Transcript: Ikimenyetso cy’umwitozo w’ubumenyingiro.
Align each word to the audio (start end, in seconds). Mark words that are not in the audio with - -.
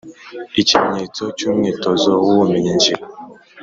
Ikimenyetso 0.61 1.23
cy’umwitozo 1.37 2.09
w’ubumenyingiro. 2.23 3.03